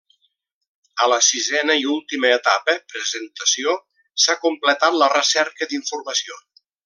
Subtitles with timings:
[1.05, 3.77] A la sisena i última etapa, presentació,
[4.25, 6.43] s'ha completat la recerca d'informació.